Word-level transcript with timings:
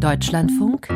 Deutschlandfunk 0.00 0.88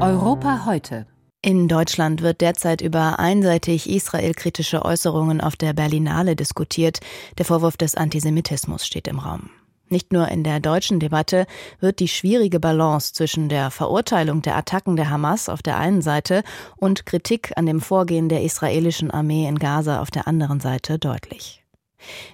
Europa 0.00 0.66
heute. 0.66 1.06
In 1.40 1.68
Deutschland 1.68 2.20
wird 2.20 2.40
derzeit 2.40 2.80
über 2.80 3.20
einseitig 3.20 3.88
israelkritische 3.88 4.84
Äußerungen 4.84 5.40
auf 5.40 5.54
der 5.54 5.72
Berlinale 5.72 6.34
diskutiert. 6.34 6.98
Der 7.38 7.44
Vorwurf 7.44 7.76
des 7.76 7.94
Antisemitismus 7.94 8.84
steht 8.84 9.06
im 9.06 9.20
Raum. 9.20 9.50
Nicht 9.88 10.12
nur 10.12 10.26
in 10.26 10.42
der 10.42 10.58
deutschen 10.58 10.98
Debatte 10.98 11.46
wird 11.78 12.00
die 12.00 12.08
schwierige 12.08 12.58
Balance 12.58 13.12
zwischen 13.12 13.48
der 13.48 13.70
Verurteilung 13.70 14.42
der 14.42 14.56
Attacken 14.56 14.96
der 14.96 15.10
Hamas 15.10 15.48
auf 15.48 15.62
der 15.62 15.78
einen 15.78 16.02
Seite 16.02 16.42
und 16.76 17.06
Kritik 17.06 17.52
an 17.54 17.66
dem 17.66 17.80
Vorgehen 17.80 18.28
der 18.28 18.42
israelischen 18.42 19.12
Armee 19.12 19.46
in 19.46 19.60
Gaza 19.60 20.00
auf 20.00 20.10
der 20.10 20.26
anderen 20.26 20.58
Seite 20.58 20.98
deutlich. 20.98 21.64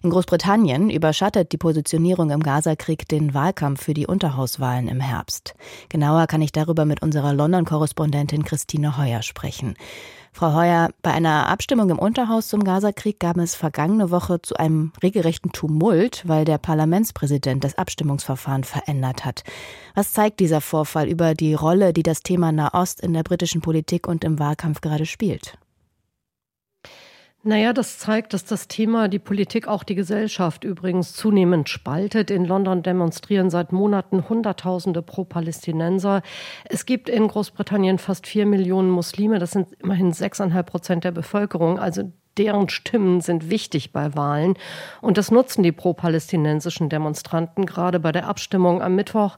In 0.02 0.10
Großbritannien 0.10 0.90
überschattet 0.90 1.52
die 1.52 1.56
Positionierung 1.58 2.30
im 2.30 2.40
Gazakrieg 2.40 3.08
den 3.08 3.34
Wahlkampf 3.34 3.82
für 3.82 3.94
die 3.94 4.06
Unterhauswahlen 4.06 4.88
im 4.88 5.00
Herbst. 5.00 5.54
Genauer 5.88 6.26
kann 6.26 6.42
ich 6.42 6.52
darüber 6.52 6.84
mit 6.84 7.02
unserer 7.02 7.32
London-Korrespondentin 7.32 8.44
Christine 8.44 8.96
Heuer 8.98 9.22
sprechen. 9.22 9.74
Frau 10.36 10.52
Heuer, 10.52 10.90
bei 11.00 11.12
einer 11.12 11.48
Abstimmung 11.48 11.90
im 11.90 11.98
Unterhaus 11.98 12.48
zum 12.48 12.64
Gazakrieg 12.64 13.20
gab 13.20 13.36
es 13.36 13.54
vergangene 13.54 14.10
Woche 14.10 14.42
zu 14.42 14.56
einem 14.56 14.92
regelrechten 15.00 15.52
Tumult, 15.52 16.24
weil 16.26 16.44
der 16.44 16.58
Parlamentspräsident 16.58 17.62
das 17.62 17.78
Abstimmungsverfahren 17.78 18.64
verändert 18.64 19.24
hat. 19.24 19.44
Was 19.94 20.12
zeigt 20.12 20.40
dieser 20.40 20.60
Vorfall 20.60 21.06
über 21.08 21.34
die 21.34 21.54
Rolle, 21.54 21.92
die 21.92 22.02
das 22.02 22.24
Thema 22.24 22.50
Nahost 22.50 23.00
in 23.00 23.12
der 23.12 23.22
britischen 23.22 23.60
Politik 23.60 24.08
und 24.08 24.24
im 24.24 24.40
Wahlkampf 24.40 24.80
gerade 24.80 25.06
spielt? 25.06 25.56
Naja, 27.46 27.74
das 27.74 27.98
zeigt, 27.98 28.32
dass 28.32 28.46
das 28.46 28.68
Thema 28.68 29.08
die 29.08 29.18
Politik, 29.18 29.68
auch 29.68 29.84
die 29.84 29.94
Gesellschaft 29.94 30.64
übrigens 30.64 31.12
zunehmend 31.12 31.68
spaltet. 31.68 32.30
In 32.30 32.46
London 32.46 32.82
demonstrieren 32.82 33.50
seit 33.50 33.70
Monaten 33.70 34.30
Hunderttausende 34.30 35.02
Pro-Palästinenser. 35.02 36.22
Es 36.64 36.86
gibt 36.86 37.10
in 37.10 37.28
Großbritannien 37.28 37.98
fast 37.98 38.26
vier 38.26 38.46
Millionen 38.46 38.88
Muslime. 38.88 39.38
Das 39.38 39.50
sind 39.50 39.74
immerhin 39.74 40.14
sechseinhalb 40.14 40.70
Prozent 40.70 41.04
der 41.04 41.12
Bevölkerung. 41.12 41.78
Also 41.78 42.10
deren 42.38 42.68
Stimmen 42.68 43.20
sind 43.20 43.50
wichtig 43.50 43.92
bei 43.92 44.14
Wahlen. 44.14 44.54
Und 45.00 45.18
das 45.18 45.30
nutzen 45.30 45.62
die 45.62 45.72
pro-palästinensischen 45.72 46.88
Demonstranten 46.88 47.66
gerade 47.66 48.00
bei 48.00 48.12
der 48.12 48.26
Abstimmung 48.26 48.82
am 48.82 48.94
Mittwoch. 48.94 49.36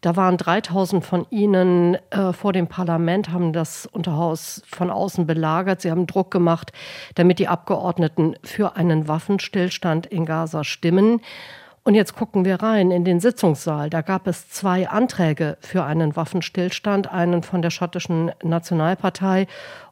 Da 0.00 0.16
waren 0.16 0.36
3000 0.36 1.04
von 1.04 1.26
ihnen 1.30 1.96
äh, 2.10 2.32
vor 2.32 2.52
dem 2.52 2.66
Parlament, 2.66 3.30
haben 3.30 3.52
das 3.52 3.86
Unterhaus 3.86 4.62
von 4.66 4.90
außen 4.90 5.26
belagert. 5.26 5.80
Sie 5.80 5.90
haben 5.90 6.06
Druck 6.06 6.30
gemacht, 6.30 6.72
damit 7.14 7.38
die 7.38 7.48
Abgeordneten 7.48 8.36
für 8.42 8.76
einen 8.76 9.08
Waffenstillstand 9.08 10.06
in 10.06 10.24
Gaza 10.24 10.64
stimmen. 10.64 11.20
Und 11.88 11.94
jetzt 11.94 12.14
gucken 12.14 12.44
wir 12.44 12.56
rein 12.56 12.90
in 12.90 13.06
den 13.06 13.18
Sitzungssaal. 13.18 13.88
Da 13.88 14.02
gab 14.02 14.26
es 14.26 14.50
zwei 14.50 14.90
Anträge 14.90 15.56
für 15.60 15.84
einen 15.84 16.16
Waffenstillstand, 16.16 17.10
einen 17.10 17.42
von 17.42 17.62
der 17.62 17.70
schottischen 17.70 18.30
Nationalpartei 18.42 19.46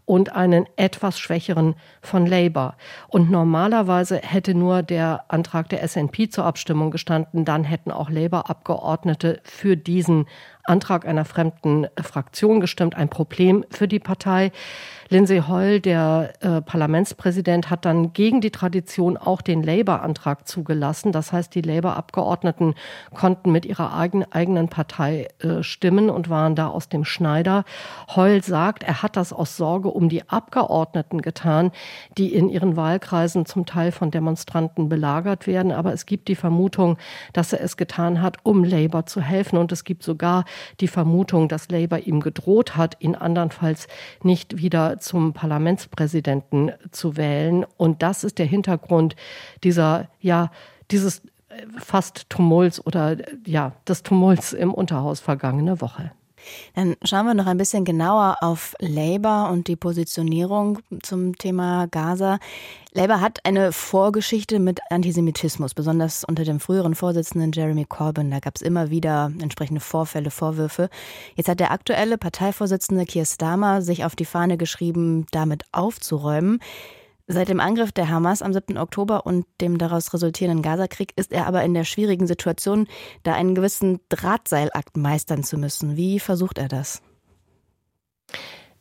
und 0.07 0.33
einen 0.35 0.67
etwas 0.77 1.19
schwächeren 1.19 1.75
von 2.01 2.27
Labour. 2.27 2.75
Und 3.09 3.31
normalerweise 3.31 4.19
hätte 4.19 4.55
nur 4.55 4.83
der 4.83 5.25
Antrag 5.29 5.69
der 5.69 5.87
SNP 5.87 6.31
zur 6.31 6.47
Abstimmung 6.47 6.91
gestanden, 6.91 7.45
dann 7.45 7.65
hätten 7.65 7.91
auch 7.91 8.09
Labour-Abgeordnete 8.09 9.41
für 9.43 9.77
diesen 9.77 10.27
Antrag 10.69 11.07
einer 11.07 11.25
fremden 11.25 11.87
Fraktion 12.01 12.61
gestimmt. 12.61 12.97
Ein 12.97 13.09
Problem 13.09 13.65
für 13.71 13.89
die 13.89 14.01
Partei. 14.01 14.53
Lindsay 15.09 15.43
Hoyle, 15.47 15.81
der 15.81 16.33
äh, 16.41 16.61
Parlamentspräsident, 16.61 17.71
hat 17.71 17.85
dann 17.85 18.13
gegen 18.13 18.41
die 18.41 18.51
Tradition 18.51 19.17
auch 19.17 19.41
den 19.41 19.63
Labour-Antrag 19.63 20.49
zugelassen. 20.49 21.13
Das 21.13 21.33
heißt, 21.33 21.55
die 21.55 21.63
Labour-Abgeordneten 21.63 22.75
konnten 23.15 23.53
mit 23.53 23.65
ihrer 23.65 23.97
eigen, 23.97 24.25
eigenen 24.33 24.69
Partei 24.69 25.29
äh, 25.39 25.63
stimmen 25.63 26.11
und 26.11 26.29
waren 26.29 26.57
da 26.57 26.69
aus 26.69 26.89
dem 26.89 27.05
Schneider. 27.05 27.65
Hoyle 28.17 28.43
sagt, 28.43 28.83
er 28.83 29.03
hat 29.03 29.17
das 29.17 29.33
aus 29.33 29.57
Sorge 29.57 29.91
um 29.97 30.09
die 30.09 30.29
Abgeordneten 30.29 31.23
getan, 31.23 31.73
die 32.17 32.35
in 32.35 32.49
ihren 32.49 32.77
Wahlkreisen 32.77 33.47
zum 33.47 33.67
Teil 33.67 33.91
von 33.91 34.11
Demonstranten 34.11 34.89
belagert 34.89 35.47
werden. 35.47 35.73
Aber 35.73 35.93
es 35.93 36.07
gibt 36.07 36.29
die 36.29 36.37
Vermutung, 36.37 36.99
dass 37.33 37.53
er 37.53 37.61
es 37.61 37.77
getan 37.77 38.23
hat, 38.23 38.37
um 38.43 38.63
Labour 38.63 39.07
zu 39.07 39.21
helfen. 39.21 39.59
Und 39.59 39.73
es 39.73 39.85
gibt 39.85 40.03
sogar 40.03 40.45
die 40.81 40.89
Vermutung, 40.89 41.49
dass 41.49 41.71
Labour 41.71 41.99
ihm 41.99 42.21
gedroht 42.21 42.77
hat, 42.77 42.97
ihn 43.01 43.15
andernfalls 43.15 43.89
nicht 44.23 44.59
wieder 44.59 44.99
zum 44.99 45.33
Parlamentspräsidenten 45.33 46.73
zu 46.91 47.17
wählen. 47.17 47.65
Und 47.77 48.03
das 48.03 48.23
ist 48.25 48.39
der 48.39 48.47
Hintergrund 48.47 49.17
dieser, 49.65 50.09
ja, 50.21 50.51
dieses 50.91 51.21
äh, 51.49 51.67
fast 51.79 52.29
Tumults 52.31 52.85
oder 52.85 53.17
ja, 53.47 53.73
des 53.89 54.03
Tumults 54.03 54.53
im 54.53 54.73
Unterhaus 54.73 55.21
vergangene 55.21 55.81
Woche. 55.81 56.13
Dann 56.75 56.97
schauen 57.03 57.27
wir 57.27 57.35
noch 57.35 57.47
ein 57.47 57.59
bisschen 57.59 57.85
genauer 57.85 58.39
auf 58.41 58.75
Labour 58.81 59.51
und 59.51 59.69
die 59.69 59.77
Positionierung 59.77 60.79
zum 61.03 61.37
Thema 61.37 61.87
Gaza. 61.89 62.39
Labour 62.93 63.21
hat 63.21 63.45
eine 63.45 63.73
Vorgeschichte 63.73 64.59
mit 64.59 64.81
Antisemitismus, 64.91 65.75
besonders 65.75 66.25
unter 66.25 66.45
dem 66.45 66.61
früheren 66.61 66.95
Vorsitzenden 66.95 67.53
Jeremy 67.53 67.85
Corbyn. 67.85 68.31
Da 68.31 68.41
gab 68.41 68.57
es 68.57 68.63
immer 68.63 68.91
wieder 68.91 69.31
entsprechende 69.41 69.81
Vorfälle, 69.81 70.31
Vorwürfe. 70.31 70.89
Jetzt 71.35 71.49
hat 71.49 71.61
der 71.61 71.73
aktuelle 71.73 72.17
Parteivorsitzende 72.17 73.05
Keir 73.05 73.27
Starmer 73.27 73.83
sich 73.83 74.05
auf 74.05 74.17
die 74.17 74.25
Fahne 74.25 74.57
geschrieben, 74.57 75.27
damit 75.31 75.65
aufzuräumen. 75.73 76.61
Seit 77.29 77.49
dem 77.49 77.59
Angriff 77.59 77.91
der 77.91 78.09
Hamas 78.09 78.41
am 78.41 78.53
7. 78.53 78.79
Oktober 78.79 79.27
und 79.27 79.47
dem 79.61 79.79
daraus 79.79 80.15
resultierenden 80.15 80.63
Gazakrieg 80.63 81.13
ist 81.17 81.33
er 81.33 81.47
aber 81.47 81.65
in 81.65 81.75
der 81.75 81.83
schwierigen 81.83 82.29
Situation, 82.29 82.87
da 83.25 83.35
einen 83.35 83.57
gewissen 83.57 83.99
Drahtseilakt 84.09 84.97
meistern 84.97 85.43
zu 85.43 85.59
müssen. 85.59 85.97
Wie 85.97 86.21
versucht 86.21 86.59
er 86.59 86.69
das? 86.69 87.03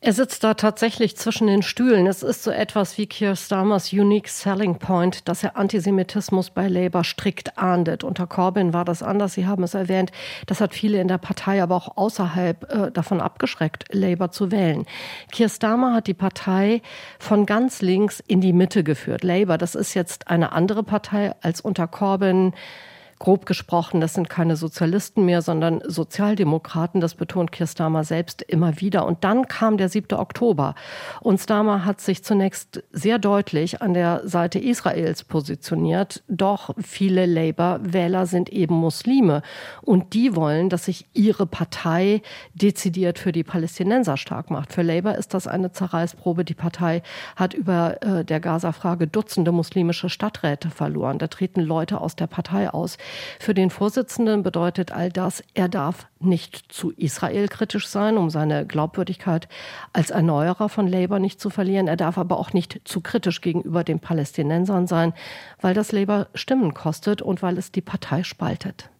Er 0.06 0.12
sitzt 0.12 0.44
da 0.44 0.54
tatsächlich 0.54 1.16
zwischen 1.16 1.48
den 1.48 1.62
Stühlen. 1.62 2.06
Es 2.06 2.22
ist 2.22 2.44
so 2.44 2.52
etwas 2.52 2.96
wie 2.96 3.08
Keir 3.08 3.34
Starmers 3.34 3.92
Unique 3.92 4.28
Selling 4.28 4.78
Point, 4.78 5.26
dass 5.26 5.42
er 5.42 5.56
Antisemitismus 5.56 6.50
bei 6.50 6.68
Labour 6.68 7.02
strikt 7.02 7.58
ahndet. 7.58 8.04
Unter 8.04 8.28
Corbyn 8.28 8.72
war 8.72 8.84
das 8.84 9.02
anders. 9.02 9.34
Sie 9.34 9.48
haben 9.48 9.64
es 9.64 9.74
erwähnt. 9.74 10.12
Das 10.46 10.60
hat 10.60 10.74
viele 10.74 11.00
in 11.00 11.08
der 11.08 11.18
Partei, 11.18 11.60
aber 11.60 11.74
auch 11.74 11.96
außerhalb 11.96 12.72
äh, 12.72 12.92
davon 12.92 13.20
abgeschreckt, 13.20 13.86
Labour 13.90 14.30
zu 14.30 14.52
wählen. 14.52 14.86
Keir 15.32 15.48
Starmer 15.48 15.94
hat 15.94 16.06
die 16.06 16.14
Partei 16.14 16.82
von 17.18 17.44
ganz 17.44 17.82
links 17.82 18.22
in 18.28 18.40
die 18.40 18.52
Mitte 18.52 18.84
geführt. 18.84 19.24
Labour, 19.24 19.58
das 19.58 19.74
ist 19.74 19.94
jetzt 19.94 20.28
eine 20.28 20.52
andere 20.52 20.84
Partei 20.84 21.34
als 21.42 21.60
unter 21.60 21.88
Corbyn 21.88 22.54
grob 23.18 23.46
gesprochen, 23.46 24.00
das 24.00 24.14
sind 24.14 24.28
keine 24.28 24.56
Sozialisten 24.56 25.24
mehr, 25.24 25.40
sondern 25.42 25.80
Sozialdemokraten. 25.86 27.00
Das 27.00 27.14
betont 27.14 27.50
Keir 27.52 27.66
Starmer 27.66 28.04
selbst 28.04 28.42
immer 28.42 28.80
wieder. 28.80 29.06
Und 29.06 29.24
dann 29.24 29.48
kam 29.48 29.78
der 29.78 29.88
7. 29.88 30.18
Oktober. 30.18 30.74
Und 31.20 31.40
Starmer 31.40 31.84
hat 31.84 32.00
sich 32.00 32.22
zunächst 32.22 32.82
sehr 32.92 33.18
deutlich 33.18 33.80
an 33.80 33.94
der 33.94 34.22
Seite 34.24 34.58
Israels 34.58 35.24
positioniert. 35.24 36.22
Doch 36.28 36.70
viele 36.82 37.26
Labour-Wähler 37.26 38.26
sind 38.26 38.50
eben 38.50 38.74
Muslime. 38.74 39.42
Und 39.82 40.12
die 40.12 40.36
wollen, 40.36 40.68
dass 40.68 40.84
sich 40.84 41.06
ihre 41.14 41.46
Partei 41.46 42.22
dezidiert 42.54 43.18
für 43.18 43.32
die 43.32 43.44
Palästinenser 43.44 44.16
stark 44.16 44.50
macht. 44.50 44.72
Für 44.72 44.82
Labour 44.82 45.14
ist 45.14 45.32
das 45.32 45.46
eine 45.46 45.72
Zerreißprobe. 45.72 46.44
Die 46.44 46.54
Partei 46.54 47.02
hat 47.34 47.54
über 47.54 48.02
äh, 48.02 48.24
der 48.24 48.40
Gaza-Frage 48.40 49.06
Dutzende 49.06 49.52
muslimische 49.52 50.10
Stadträte 50.10 50.68
verloren. 50.68 51.18
Da 51.18 51.28
treten 51.28 51.62
Leute 51.62 52.00
aus 52.00 52.16
der 52.16 52.26
Partei 52.26 52.68
aus. 52.70 52.98
Für 53.38 53.54
den 53.54 53.70
Vorsitzenden 53.70 54.42
bedeutet 54.42 54.92
all 54.92 55.10
das, 55.10 55.42
er 55.54 55.68
darf 55.68 56.06
nicht 56.18 56.72
zu 56.72 56.92
Israel 56.92 57.48
kritisch 57.48 57.88
sein, 57.88 58.16
um 58.16 58.30
seine 58.30 58.66
Glaubwürdigkeit 58.66 59.48
als 59.92 60.10
Erneuerer 60.10 60.68
von 60.68 60.86
Labour 60.86 61.18
nicht 61.18 61.40
zu 61.40 61.50
verlieren. 61.50 61.88
Er 61.88 61.96
darf 61.96 62.18
aber 62.18 62.38
auch 62.38 62.52
nicht 62.52 62.80
zu 62.84 63.00
kritisch 63.00 63.40
gegenüber 63.40 63.84
den 63.84 64.00
Palästinensern 64.00 64.86
sein, 64.86 65.12
weil 65.60 65.74
das 65.74 65.92
Labour 65.92 66.28
Stimmen 66.34 66.74
kostet 66.74 67.22
und 67.22 67.42
weil 67.42 67.58
es 67.58 67.72
die 67.72 67.82
Partei 67.82 68.22
spaltet. 68.22 68.90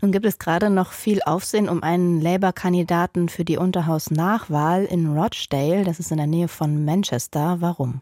Nun 0.00 0.12
gibt 0.12 0.26
es 0.26 0.38
gerade 0.38 0.70
noch 0.70 0.92
viel 0.92 1.20
Aufsehen 1.24 1.68
um 1.68 1.82
einen 1.82 2.20
Labour-Kandidaten 2.20 3.28
für 3.28 3.44
die 3.44 3.56
Unterhaus-Nachwahl 3.56 4.84
in 4.84 5.16
Rochdale, 5.16 5.84
das 5.84 6.00
ist 6.00 6.10
in 6.10 6.16
der 6.16 6.26
Nähe 6.26 6.48
von 6.48 6.84
Manchester. 6.84 7.58
Warum? 7.60 8.00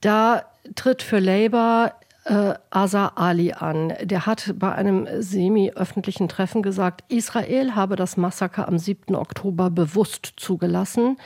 Da 0.00 0.44
tritt 0.74 1.02
für 1.02 1.18
Labour 1.18 1.92
äh, 2.26 2.54
Asa 2.70 3.12
Ali 3.14 3.52
an. 3.52 3.94
Der 4.02 4.26
hat 4.26 4.54
bei 4.58 4.72
einem 4.72 5.06
semi-öffentlichen 5.20 6.28
Treffen 6.28 6.62
gesagt, 6.62 7.04
Israel 7.08 7.74
habe 7.74 7.96
das 7.96 8.16
Massaker 8.16 8.68
am 8.68 8.78
7. 8.78 9.14
Oktober 9.14 9.70
bewusst 9.70 10.34
zugelassen, 10.36 11.18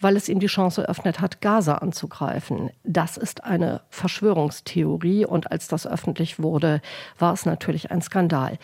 weil 0.00 0.16
es 0.16 0.28
ihm 0.28 0.40
die 0.40 0.46
Chance 0.46 0.82
eröffnet 0.82 1.20
hat, 1.20 1.40
Gaza 1.40 1.76
anzugreifen. 1.76 2.70
Das 2.84 3.16
ist 3.16 3.44
eine 3.44 3.82
Verschwörungstheorie 3.90 5.26
und 5.26 5.50
als 5.50 5.68
das 5.68 5.86
öffentlich 5.86 6.42
wurde, 6.42 6.80
war 7.18 7.32
es 7.32 7.46
natürlich 7.46 7.90
ein 7.90 8.02
Skandal. 8.02 8.58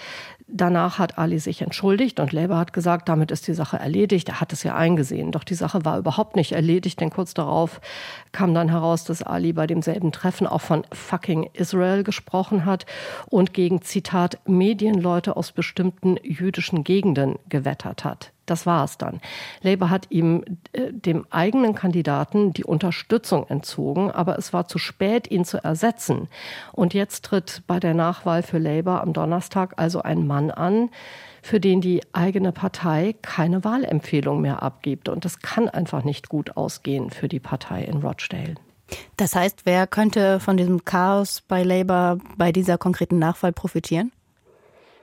Danach 0.46 0.98
hat 0.98 1.16
Ali 1.16 1.38
sich 1.38 1.62
entschuldigt 1.62 2.20
und 2.20 2.32
Labour 2.32 2.58
hat 2.58 2.74
gesagt, 2.74 3.08
damit 3.08 3.30
ist 3.30 3.48
die 3.48 3.54
Sache 3.54 3.78
erledigt. 3.78 4.28
Er 4.28 4.40
hat 4.42 4.52
es 4.52 4.62
ja 4.62 4.76
eingesehen. 4.76 5.32
Doch 5.32 5.42
die 5.42 5.54
Sache 5.54 5.86
war 5.86 5.98
überhaupt 5.98 6.36
nicht 6.36 6.52
erledigt, 6.52 7.00
denn 7.00 7.08
kurz 7.08 7.32
darauf 7.32 7.80
kam 8.32 8.52
dann 8.52 8.68
heraus, 8.68 9.04
dass 9.04 9.22
Ali 9.22 9.54
bei 9.54 9.66
demselben 9.66 10.12
Treffen 10.12 10.46
auch 10.46 10.60
von 10.60 10.84
fucking 10.92 11.48
Israel 11.54 12.04
gesprochen 12.04 12.66
hat 12.66 12.84
und 13.26 13.54
gegen 13.54 13.80
Zitat 13.80 14.38
Medienleute 14.46 15.36
aus 15.36 15.52
bestimmten 15.52 16.18
jüdischen 16.22 16.84
Gegenden 16.84 17.38
gewettert 17.48 18.04
hat. 18.04 18.33
Das 18.46 18.66
war 18.66 18.84
es 18.84 18.98
dann. 18.98 19.20
Labour 19.62 19.90
hat 19.90 20.06
ihm 20.10 20.44
äh, 20.72 20.92
dem 20.92 21.26
eigenen 21.30 21.74
Kandidaten 21.74 22.52
die 22.52 22.64
Unterstützung 22.64 23.46
entzogen, 23.48 24.10
aber 24.10 24.38
es 24.38 24.52
war 24.52 24.68
zu 24.68 24.78
spät, 24.78 25.30
ihn 25.30 25.44
zu 25.44 25.62
ersetzen. 25.62 26.28
Und 26.72 26.94
jetzt 26.94 27.24
tritt 27.24 27.62
bei 27.66 27.80
der 27.80 27.94
Nachwahl 27.94 28.42
für 28.42 28.58
Labour 28.58 29.00
am 29.00 29.12
Donnerstag 29.12 29.74
also 29.76 30.02
ein 30.02 30.26
Mann 30.26 30.50
an, 30.50 30.90
für 31.42 31.60
den 31.60 31.80
die 31.80 32.00
eigene 32.12 32.52
Partei 32.52 33.14
keine 33.20 33.64
Wahlempfehlung 33.64 34.40
mehr 34.40 34.62
abgibt. 34.62 35.08
Und 35.08 35.24
das 35.24 35.40
kann 35.40 35.68
einfach 35.68 36.04
nicht 36.04 36.28
gut 36.28 36.56
ausgehen 36.56 37.10
für 37.10 37.28
die 37.28 37.40
Partei 37.40 37.82
in 37.84 37.98
Rochdale. 37.98 38.54
Das 39.16 39.34
heißt, 39.34 39.60
wer 39.64 39.86
könnte 39.86 40.40
von 40.40 40.56
diesem 40.56 40.84
Chaos 40.84 41.42
bei 41.46 41.62
Labour 41.62 42.18
bei 42.36 42.52
dieser 42.52 42.78
konkreten 42.78 43.18
Nachwahl 43.18 43.52
profitieren? 43.52 44.12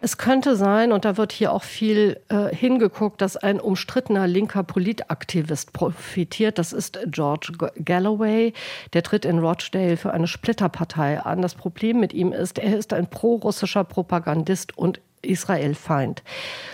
Es 0.03 0.17
könnte 0.17 0.55
sein, 0.55 0.91
und 0.91 1.05
da 1.05 1.15
wird 1.15 1.31
hier 1.31 1.53
auch 1.53 1.61
viel 1.61 2.19
äh, 2.29 2.53
hingeguckt, 2.55 3.21
dass 3.21 3.37
ein 3.37 3.59
umstrittener 3.59 4.25
linker 4.25 4.63
Politaktivist 4.63 5.73
profitiert. 5.73 6.57
Das 6.57 6.73
ist 6.73 6.97
George 7.05 7.53
Galloway. 7.85 8.53
Der 8.93 9.03
tritt 9.03 9.25
in 9.25 9.37
Rochdale 9.37 9.97
für 9.97 10.11
eine 10.11 10.25
Splitterpartei 10.25 11.19
an. 11.19 11.43
Das 11.43 11.53
Problem 11.53 11.99
mit 11.99 12.13
ihm 12.13 12.33
ist, 12.33 12.57
er 12.57 12.75
ist 12.79 12.93
ein 12.93 13.11
prorussischer 13.11 13.83
Propagandist 13.83 14.75
und 14.75 14.99
Israel-Feind. 15.21 16.23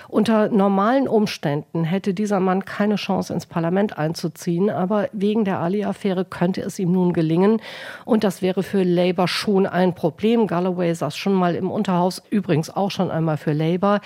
Unter 0.09 0.47
normalen 0.49 1.07
Umständen 1.07 1.83
hätte 1.83 2.13
dieser 2.13 2.39
Mann 2.39 2.63
keine 2.63 2.95
Chance, 2.95 3.33
ins 3.33 3.45
Parlament 3.45 3.97
einzuziehen, 3.97 4.69
aber 4.69 5.09
wegen 5.11 5.43
der 5.43 5.59
Ali-Affäre 5.59 6.23
könnte 6.23 6.61
es 6.61 6.79
ihm 6.79 6.93
nun 6.93 7.11
gelingen. 7.11 7.61
Und 8.05 8.23
das 8.23 8.41
wäre 8.41 8.63
für 8.63 8.83
Labour 8.83 9.27
schon 9.27 9.65
ein 9.65 9.95
Problem. 9.95 10.47
Galloway 10.47 10.93
saß 10.95 11.17
schon 11.17 11.33
mal 11.33 11.55
im 11.55 11.69
Unterhaus, 11.69 12.23
übrigens 12.29 12.69
auch 12.69 12.89
schon 12.89 13.11
einmal 13.11 13.35
für 13.35 13.51
Labour. 13.51 13.99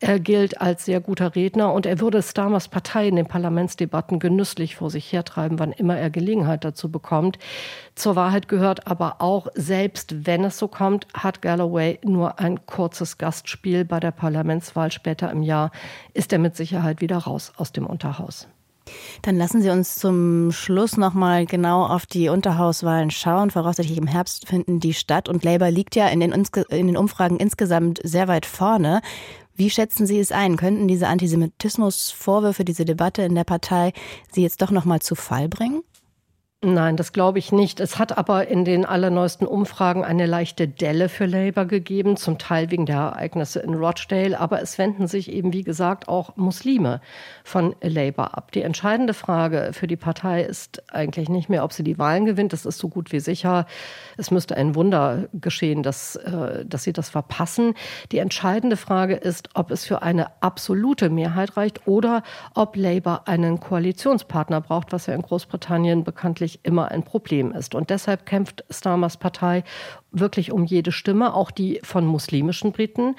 Er 0.00 0.20
gilt 0.20 0.60
als 0.60 0.84
sehr 0.84 1.00
guter 1.00 1.34
Redner 1.34 1.72
und 1.72 1.86
er 1.86 2.00
würde 2.00 2.22
Starmers 2.22 2.68
Partei 2.68 3.08
in 3.08 3.16
den 3.16 3.26
Parlamentsdebatten 3.26 4.18
genüsslich 4.18 4.76
vor 4.76 4.90
sich 4.90 5.10
hertreiben, 5.10 5.58
wann 5.58 5.72
immer 5.72 5.96
er 5.96 6.10
Gelegenheit 6.10 6.64
dazu 6.64 6.90
bekommt. 6.90 7.38
Zur 7.94 8.14
Wahrheit 8.14 8.48
gehört 8.48 8.86
aber 8.86 9.16
auch, 9.20 9.46
selbst 9.54 10.26
wenn 10.26 10.44
es 10.44 10.58
so 10.58 10.68
kommt, 10.68 11.06
hat 11.14 11.40
Galloway 11.40 11.98
nur 12.04 12.38
ein 12.38 12.66
kurzes 12.66 13.16
Gastspiel 13.16 13.85
bei 13.86 14.00
der 14.00 14.10
Parlamentswahl 14.10 14.92
später 14.92 15.30
im 15.30 15.42
Jahr, 15.42 15.70
ist 16.12 16.32
er 16.32 16.38
mit 16.38 16.56
Sicherheit 16.56 17.00
wieder 17.00 17.18
raus 17.18 17.52
aus 17.56 17.72
dem 17.72 17.86
Unterhaus. 17.86 18.48
Dann 19.22 19.36
lassen 19.36 19.62
Sie 19.62 19.70
uns 19.70 19.96
zum 19.96 20.52
Schluss 20.52 20.96
noch 20.96 21.14
mal 21.14 21.46
genau 21.46 21.84
auf 21.84 22.06
die 22.06 22.28
Unterhauswahlen 22.28 23.10
schauen. 23.10 23.50
Voraussichtlich 23.50 23.98
im 23.98 24.06
Herbst 24.06 24.46
finden 24.46 24.80
die 24.80 24.94
statt 24.94 25.28
und 25.28 25.44
Labour 25.44 25.70
liegt 25.70 25.96
ja 25.96 26.08
in 26.08 26.20
den, 26.20 26.32
in 26.32 26.86
den 26.86 26.96
Umfragen 26.96 27.38
insgesamt 27.38 28.00
sehr 28.04 28.28
weit 28.28 28.46
vorne. 28.46 29.00
Wie 29.54 29.70
schätzen 29.70 30.06
Sie 30.06 30.20
es 30.20 30.32
ein? 30.32 30.56
Könnten 30.56 30.86
diese 30.86 31.08
Antisemitismusvorwürfe, 31.08 32.64
diese 32.64 32.84
Debatte 32.84 33.22
in 33.22 33.34
der 33.34 33.44
Partei 33.44 33.92
Sie 34.30 34.42
jetzt 34.42 34.60
doch 34.62 34.70
noch 34.70 34.84
mal 34.84 35.00
zu 35.00 35.14
Fall 35.14 35.48
bringen? 35.48 35.82
Nein, 36.64 36.96
das 36.96 37.12
glaube 37.12 37.38
ich 37.38 37.52
nicht. 37.52 37.80
Es 37.80 37.98
hat 37.98 38.16
aber 38.16 38.48
in 38.48 38.64
den 38.64 38.86
allerneuesten 38.86 39.46
Umfragen 39.46 40.02
eine 40.02 40.24
leichte 40.24 40.66
Delle 40.66 41.10
für 41.10 41.26
Labour 41.26 41.66
gegeben, 41.66 42.16
zum 42.16 42.38
Teil 42.38 42.70
wegen 42.70 42.86
der 42.86 42.96
Ereignisse 42.96 43.60
in 43.60 43.74
Rochdale. 43.74 44.40
Aber 44.40 44.62
es 44.62 44.78
wenden 44.78 45.06
sich 45.06 45.30
eben, 45.30 45.52
wie 45.52 45.64
gesagt, 45.64 46.08
auch 46.08 46.34
Muslime 46.36 47.02
von 47.44 47.76
Labour 47.82 48.36
ab. 48.38 48.52
Die 48.52 48.62
entscheidende 48.62 49.12
Frage 49.12 49.72
für 49.74 49.86
die 49.86 49.98
Partei 49.98 50.44
ist 50.44 50.82
eigentlich 50.90 51.28
nicht 51.28 51.50
mehr, 51.50 51.62
ob 51.62 51.74
sie 51.74 51.84
die 51.84 51.98
Wahlen 51.98 52.24
gewinnt. 52.24 52.54
Das 52.54 52.64
ist 52.64 52.78
so 52.78 52.88
gut 52.88 53.12
wie 53.12 53.20
sicher. 53.20 53.66
Es 54.16 54.30
müsste 54.30 54.56
ein 54.56 54.74
Wunder 54.74 55.28
geschehen, 55.34 55.82
dass, 55.82 56.16
äh, 56.16 56.64
dass 56.64 56.84
sie 56.84 56.94
das 56.94 57.10
verpassen. 57.10 57.74
Die 58.12 58.18
entscheidende 58.18 58.78
Frage 58.78 59.14
ist, 59.14 59.50
ob 59.52 59.70
es 59.70 59.84
für 59.84 60.00
eine 60.00 60.42
absolute 60.42 61.10
Mehrheit 61.10 61.58
reicht 61.58 61.86
oder 61.86 62.22
ob 62.54 62.76
Labour 62.76 63.28
einen 63.28 63.60
Koalitionspartner 63.60 64.62
braucht, 64.62 64.92
was 64.92 65.04
ja 65.04 65.14
in 65.14 65.22
Großbritannien 65.22 66.02
bekanntlich 66.02 66.55
immer 66.62 66.90
ein 66.90 67.02
Problem 67.02 67.52
ist. 67.52 67.74
Und 67.74 67.90
deshalb 67.90 68.26
kämpft 68.26 68.64
Starmers 68.70 69.16
Partei 69.16 69.64
wirklich 70.10 70.52
um 70.52 70.64
jede 70.64 70.92
Stimme, 70.92 71.34
auch 71.34 71.50
die 71.50 71.80
von 71.82 72.06
muslimischen 72.06 72.72
Briten, 72.72 73.16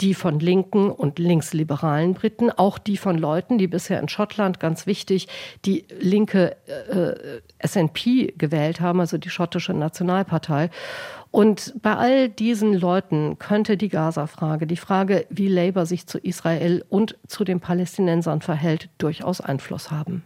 die 0.00 0.14
von 0.14 0.40
linken 0.40 0.90
und 0.90 1.18
linksliberalen 1.18 2.14
Briten, 2.14 2.50
auch 2.50 2.78
die 2.78 2.96
von 2.96 3.16
Leuten, 3.16 3.58
die 3.58 3.68
bisher 3.68 4.00
in 4.00 4.08
Schottland 4.08 4.58
ganz 4.58 4.86
wichtig 4.86 5.28
die 5.64 5.84
linke 6.00 6.56
äh, 6.66 7.40
SNP 7.66 8.34
gewählt 8.36 8.80
haben, 8.80 9.00
also 9.00 9.18
die 9.18 9.30
schottische 9.30 9.72
Nationalpartei. 9.72 10.70
Und 11.30 11.74
bei 11.82 11.96
all 11.96 12.28
diesen 12.28 12.74
Leuten 12.74 13.38
könnte 13.38 13.76
die 13.76 13.88
Gaza-Frage, 13.88 14.66
die 14.66 14.76
Frage, 14.76 15.26
wie 15.30 15.48
Labour 15.48 15.86
sich 15.86 16.06
zu 16.06 16.18
Israel 16.18 16.84
und 16.88 17.16
zu 17.26 17.44
den 17.44 17.60
Palästinensern 17.60 18.40
verhält, 18.40 18.88
durchaus 18.98 19.40
Einfluss 19.40 19.90
haben. 19.90 20.24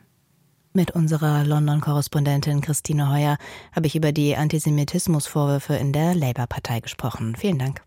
Mit 0.78 0.92
unserer 0.92 1.44
London-Korrespondentin 1.44 2.60
Christine 2.60 3.10
Heuer 3.10 3.36
habe 3.74 3.88
ich 3.88 3.96
über 3.96 4.12
die 4.12 4.36
Antisemitismusvorwürfe 4.36 5.74
in 5.74 5.92
der 5.92 6.14
Labour-Partei 6.14 6.78
gesprochen. 6.78 7.34
Vielen 7.36 7.58
Dank. 7.58 7.82